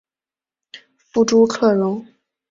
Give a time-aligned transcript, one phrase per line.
[0.97, 2.03] 父朱克融。